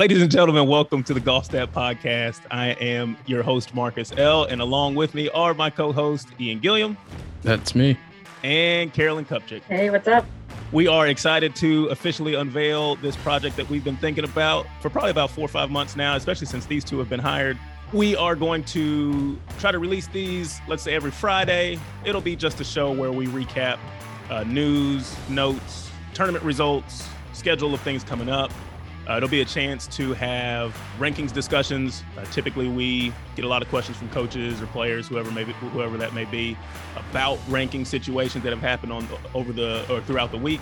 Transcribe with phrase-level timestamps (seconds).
[0.00, 2.40] Ladies and gentlemen, welcome to the Golfstat Podcast.
[2.50, 6.96] I am your host, Marcus L., and along with me are my co-host, Ian Gilliam.
[7.42, 7.98] That's me.
[8.42, 9.60] And Carolyn Kupchik.
[9.64, 10.24] Hey, what's up?
[10.72, 15.10] We are excited to officially unveil this project that we've been thinking about for probably
[15.10, 17.58] about four or five months now, especially since these two have been hired.
[17.92, 21.78] We are going to try to release these, let's say, every Friday.
[22.06, 23.78] It'll be just a show where we recap
[24.30, 28.50] uh, news, notes, tournament results, schedule of things coming up,
[29.10, 32.04] uh, it'll be a chance to have rankings discussions.
[32.16, 35.96] Uh, typically, we get a lot of questions from coaches or players, whoever maybe whoever
[35.96, 36.56] that may be,
[37.10, 40.60] about ranking situations that have happened on over the or throughout the week.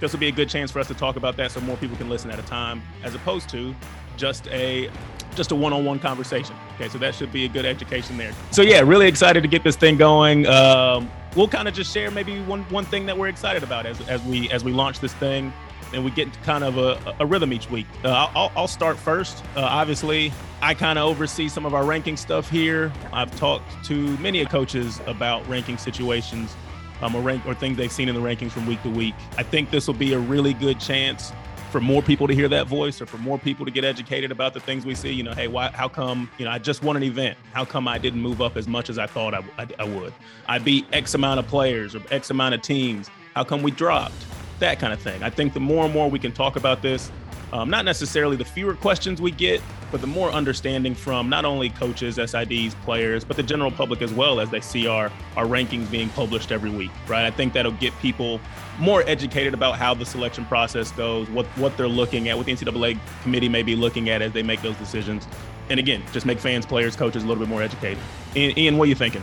[0.00, 1.96] This will be a good chance for us to talk about that, so more people
[1.98, 3.74] can listen at a time, as opposed to
[4.16, 4.90] just a
[5.34, 6.56] just a one-on-one conversation.
[6.74, 8.32] Okay, so that should be a good education there.
[8.52, 10.46] So yeah, really excited to get this thing going.
[10.46, 14.00] Um, we'll kind of just share maybe one one thing that we're excited about as
[14.08, 15.52] as we as we launch this thing
[15.92, 17.86] and we get kind of a, a rhythm each week.
[18.04, 19.42] Uh, I'll, I'll, start first.
[19.56, 22.92] Uh, obviously, I kind of oversee some of our ranking stuff here.
[23.12, 26.54] I've talked to many coaches about ranking situations
[27.02, 29.14] um, or, rank, or things they've seen in the rankings from week to week.
[29.36, 31.32] I think this will be a really good chance
[31.72, 34.52] for more people to hear that voice or for more people to get educated about
[34.52, 35.10] the things we see.
[35.10, 37.38] You know, hey, why, how come, you know, I just won an event.
[37.54, 40.12] How come I didn't move up as much as I thought I, I, I would?
[40.46, 43.10] I beat X amount of players or X amount of teams.
[43.34, 44.14] How come we dropped?
[44.58, 45.22] That kind of thing.
[45.22, 47.10] I think the more and more we can talk about this,
[47.52, 51.68] um, not necessarily the fewer questions we get, but the more understanding from not only
[51.68, 55.90] coaches, SIDs, players, but the general public as well as they see our our rankings
[55.90, 57.26] being published every week, right?
[57.26, 58.40] I think that'll get people
[58.78, 62.52] more educated about how the selection process goes, what what they're looking at, what the
[62.52, 65.28] NCAA committee may be looking at as they make those decisions,
[65.68, 67.98] and again, just make fans, players, coaches a little bit more educated.
[68.34, 69.22] Ian, Ian what are you thinking?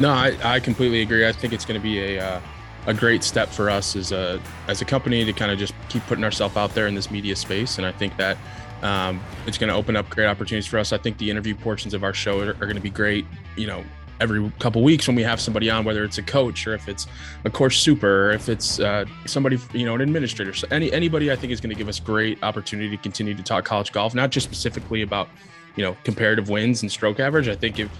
[0.00, 1.28] No, I, I completely agree.
[1.28, 2.40] I think it's going to be a uh
[2.86, 6.02] a great step for us as a as a company to kind of just keep
[6.06, 7.78] putting ourselves out there in this media space.
[7.78, 8.36] And I think that
[8.82, 10.92] um, it's going to open up great opportunities for us.
[10.92, 13.26] I think the interview portions of our show are, are going to be great.
[13.56, 13.84] You know,
[14.20, 17.06] every couple weeks when we have somebody on, whether it's a coach or if it's
[17.44, 21.30] a course super, or if it's uh, somebody, you know, an administrator, so any anybody,
[21.30, 24.14] I think is going to give us great opportunity to continue to talk college golf,
[24.14, 25.28] not just specifically about,
[25.76, 27.48] you know, comparative wins and stroke average.
[27.48, 27.90] I think if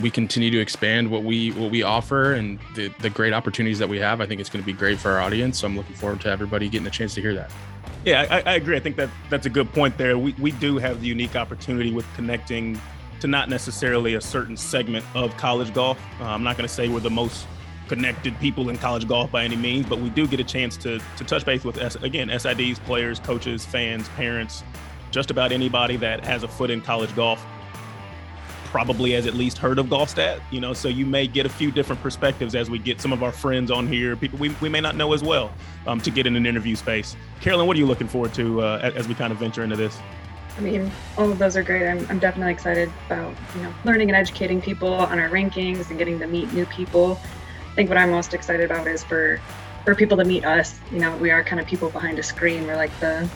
[0.00, 3.88] we continue to expand what we what we offer and the, the great opportunities that
[3.88, 5.58] we have, I think it's going to be great for our audience.
[5.58, 7.50] So I'm looking forward to everybody getting a chance to hear that.
[8.04, 8.76] Yeah, I, I agree.
[8.76, 10.16] I think that that's a good point there.
[10.16, 12.80] We, we do have the unique opportunity with connecting
[13.20, 15.98] to not necessarily a certain segment of college golf.
[16.18, 17.46] Uh, I'm not going to say we're the most
[17.88, 21.00] connected people in college golf by any means, but we do get a chance to
[21.16, 24.62] to touch base with again SIDs, players, coaches, fans, parents,
[25.10, 27.44] just about anybody that has a foot in college golf
[28.70, 31.72] probably has at least heard of Golfstat, you know, so you may get a few
[31.72, 34.80] different perspectives as we get some of our friends on here, people we, we may
[34.80, 35.52] not know as well,
[35.88, 37.16] um, to get in an interview space.
[37.40, 39.98] Carolyn, what are you looking forward to uh, as we kind of venture into this?
[40.56, 41.88] I mean, all of those are great.
[41.88, 45.98] I'm, I'm definitely excited about, you know, learning and educating people on our rankings and
[45.98, 47.18] getting to meet new people.
[47.72, 49.40] I think what I'm most excited about is for
[49.84, 50.78] for people to meet us.
[50.92, 52.66] You know, we are kind of people behind a screen.
[52.66, 53.28] We're like the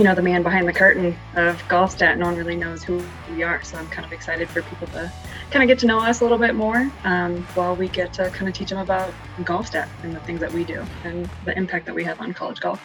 [0.00, 2.16] you know the man behind the curtain of Golfstat.
[2.16, 5.12] No one really knows who we are, so I'm kind of excited for people to
[5.50, 8.30] kind of get to know us a little bit more um, while we get to
[8.30, 11.84] kind of teach them about Golfstat and the things that we do and the impact
[11.84, 12.82] that we have on college golf.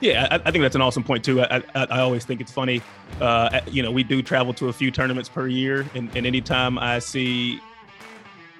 [0.00, 1.42] Yeah, I, I think that's an awesome point too.
[1.42, 2.82] I, I, I always think it's funny.
[3.20, 6.76] Uh, you know, we do travel to a few tournaments per year, and, and anytime
[6.76, 7.60] I see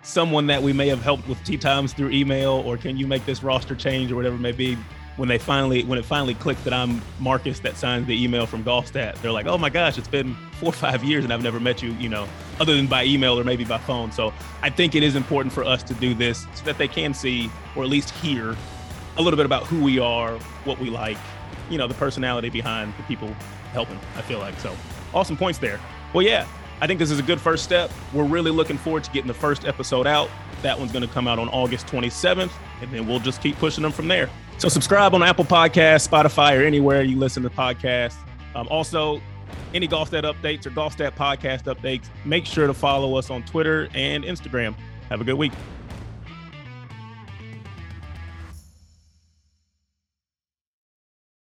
[0.04, 3.26] someone that we may have helped with tee times through email, or can you make
[3.26, 4.78] this roster change, or whatever it may be,
[5.16, 8.62] when they finally when it finally clicked that I'm Marcus that signs the email from
[8.64, 11.60] Golfstat, they're like, "Oh my gosh, it's been four or five years and I've never
[11.60, 12.28] met you, you know,
[12.60, 14.32] other than by email or maybe by phone." So
[14.62, 17.50] I think it is important for us to do this so that they can see
[17.74, 18.56] or at least hear
[19.16, 20.32] a little bit about who we are,
[20.64, 21.16] what we like,
[21.70, 23.34] you know, the personality behind the people
[23.72, 23.98] helping.
[24.16, 24.74] I feel like so
[25.14, 25.80] awesome points there.
[26.12, 26.46] Well, yeah,
[26.80, 27.90] I think this is a good first step.
[28.12, 30.28] We're really looking forward to getting the first episode out.
[30.62, 32.52] That one's going to come out on August 27th,
[32.82, 34.28] and then we'll just keep pushing them from there.
[34.58, 38.16] So subscribe on Apple Podcasts, Spotify, or anywhere you listen to podcasts.
[38.54, 39.20] Um, also,
[39.74, 44.24] any Golfstat updates or Golfstat podcast updates, make sure to follow us on Twitter and
[44.24, 44.74] Instagram.
[45.10, 45.52] Have a good week.